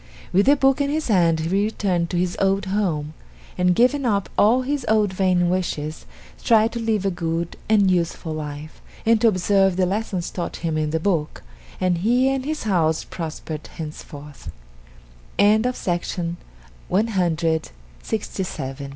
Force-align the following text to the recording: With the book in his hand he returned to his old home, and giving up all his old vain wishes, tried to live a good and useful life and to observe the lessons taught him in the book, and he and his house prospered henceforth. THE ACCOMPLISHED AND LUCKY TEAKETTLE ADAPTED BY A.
With 0.33 0.47
the 0.47 0.55
book 0.55 0.81
in 0.81 0.89
his 0.89 1.09
hand 1.09 1.41
he 1.41 1.47
returned 1.47 2.09
to 2.09 2.17
his 2.17 2.35
old 2.39 2.65
home, 2.65 3.13
and 3.55 3.75
giving 3.75 4.03
up 4.03 4.29
all 4.35 4.63
his 4.63 4.83
old 4.89 5.13
vain 5.13 5.47
wishes, 5.47 6.07
tried 6.43 6.71
to 6.71 6.79
live 6.79 7.05
a 7.05 7.11
good 7.11 7.55
and 7.69 7.91
useful 7.91 8.33
life 8.33 8.81
and 9.05 9.21
to 9.21 9.27
observe 9.27 9.75
the 9.75 9.85
lessons 9.85 10.31
taught 10.31 10.55
him 10.65 10.75
in 10.75 10.89
the 10.89 10.99
book, 10.99 11.43
and 11.79 11.99
he 11.99 12.33
and 12.33 12.45
his 12.45 12.63
house 12.63 13.03
prospered 13.03 13.67
henceforth. 13.75 14.49
THE 15.37 15.43
ACCOMPLISHED 15.45 16.17
AND 16.17 16.37
LUCKY 16.95 16.97
TEAKETTLE 16.97 17.75
ADAPTED 18.01 18.77
BY 18.79 18.85
A. 18.85 18.89